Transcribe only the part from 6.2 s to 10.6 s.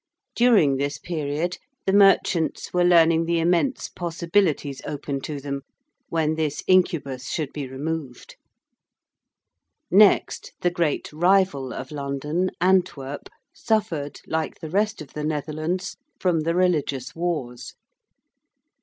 this incubus should be removed. Next,